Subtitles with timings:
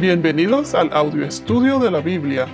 [0.00, 2.46] Bienvenidos al audio estudio de la Biblia.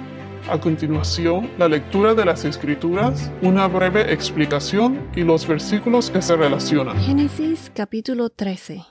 [0.50, 6.34] A continuación, la lectura de las Escrituras, una breve explicación y los versículos que se
[6.34, 6.98] relacionan.
[6.98, 8.84] Génesis capítulo 13.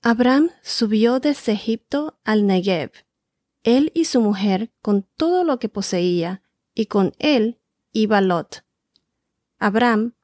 [0.00, 2.92] Abraham subió desde Egipto al Negev,
[3.62, 7.60] él y su mujer con todo lo que poseía, y con él
[7.92, 8.64] iba Lot.
[9.58, 10.14] Abraham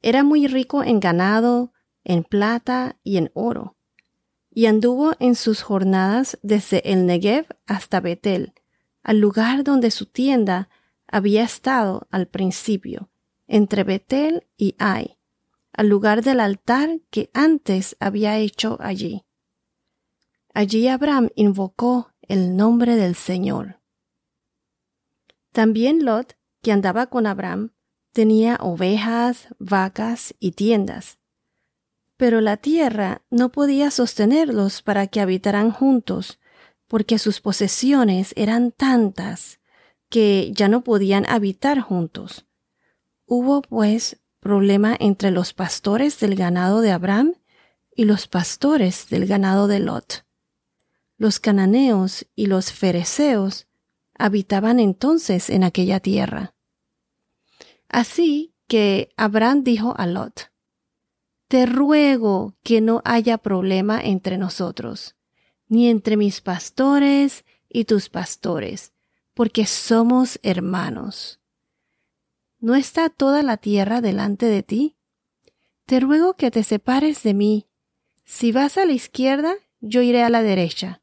[0.00, 3.76] era muy rico en ganado, en plata y en oro
[4.54, 8.54] y anduvo en sus jornadas desde el Negev hasta Betel,
[9.02, 10.68] al lugar donde su tienda
[11.08, 13.10] había estado al principio,
[13.48, 15.18] entre Betel y Ai,
[15.72, 19.24] al lugar del altar que antes había hecho allí.
[20.54, 23.80] Allí Abraham invocó el nombre del Señor.
[25.50, 27.72] También Lot, que andaba con Abraham,
[28.12, 31.18] tenía ovejas, vacas y tiendas
[32.16, 36.38] pero la tierra no podía sostenerlos para que habitaran juntos,
[36.88, 39.60] porque sus posesiones eran tantas
[40.08, 42.46] que ya no podían habitar juntos.
[43.26, 47.34] Hubo, pues, problema entre los pastores del ganado de Abraham
[47.96, 50.24] y los pastores del ganado de Lot.
[51.16, 53.66] Los cananeos y los fereceos
[54.16, 56.54] habitaban entonces en aquella tierra.
[57.88, 60.52] Así que Abraham dijo a Lot,
[61.54, 65.14] te ruego que no haya problema entre nosotros,
[65.68, 68.92] ni entre mis pastores y tus pastores,
[69.34, 71.38] porque somos hermanos.
[72.58, 74.96] ¿No está toda la tierra delante de ti?
[75.86, 77.68] Te ruego que te separes de mí.
[78.24, 81.02] Si vas a la izquierda, yo iré a la derecha,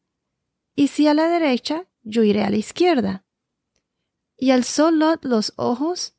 [0.75, 3.23] y si a la derecha, yo iré a la izquierda.
[4.35, 6.17] Y alzó Lot los ojos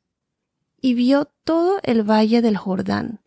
[0.80, 3.21] y vio todo el valle del Jordán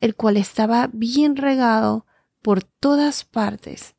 [0.00, 2.06] el cual estaba bien regado
[2.42, 3.94] por todas partes.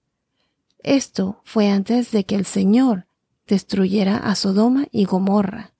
[0.79, 3.07] Esto fue antes de que el Señor
[3.47, 5.73] destruyera a Sodoma y Gomorra,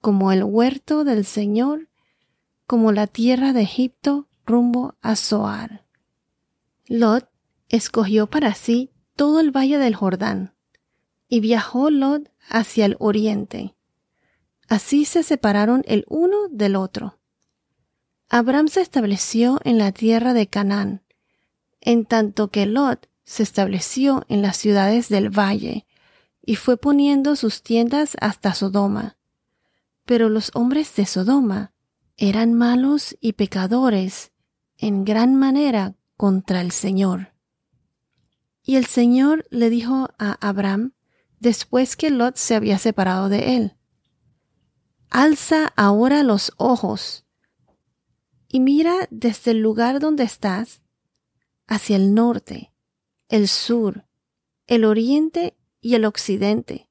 [0.00, 1.88] como el huerto del Señor,
[2.66, 5.84] como la tierra de Egipto rumbo a Zoar.
[6.86, 7.28] Lot
[7.68, 10.54] escogió para sí todo el valle del Jordán,
[11.28, 13.74] y viajó Lot hacia el oriente.
[14.68, 17.18] Así se separaron el uno del otro.
[18.28, 21.02] Abraham se estableció en la tierra de Canaán,
[21.80, 25.86] en tanto que Lot se estableció en las ciudades del valle,
[26.42, 29.16] y fue poniendo sus tiendas hasta Sodoma.
[30.04, 31.72] Pero los hombres de Sodoma
[32.16, 34.32] eran malos y pecadores
[34.76, 37.32] en gran manera contra el Señor.
[38.62, 40.92] Y el Señor le dijo a Abraham,
[41.40, 43.76] después que Lot se había separado de él,
[45.10, 47.23] Alza ahora los ojos
[48.54, 50.80] y mira desde el lugar donde estás
[51.66, 52.72] hacia el norte,
[53.28, 54.06] el sur,
[54.68, 56.88] el oriente y el occidente,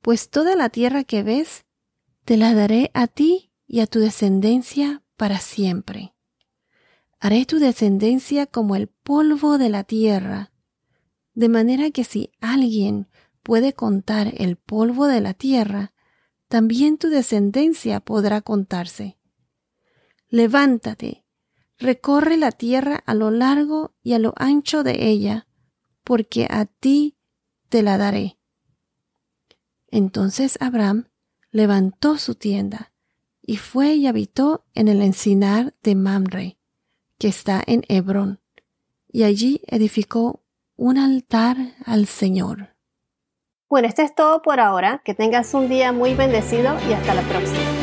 [0.00, 1.66] pues toda la tierra que ves
[2.24, 6.14] te la daré a ti y a tu descendencia para siempre.
[7.20, 10.50] Haré tu descendencia como el polvo de la tierra,
[11.34, 13.06] de manera que si alguien
[13.42, 15.92] puede contar el polvo de la tierra,
[16.48, 19.18] también tu descendencia podrá contarse
[20.28, 21.24] levántate,
[21.78, 25.46] recorre la tierra a lo largo y a lo ancho de ella,
[26.04, 27.16] porque a ti
[27.68, 28.38] te la daré.
[29.88, 31.08] Entonces Abraham
[31.50, 32.92] levantó su tienda
[33.42, 36.58] y fue y habitó en el encinar de Mamre,
[37.18, 38.40] que está en Hebrón,
[39.08, 40.44] y allí edificó
[40.76, 42.76] un altar al Señor.
[43.68, 45.02] Bueno, esto es todo por ahora.
[45.04, 47.75] Que tengas un día muy bendecido y hasta la próxima.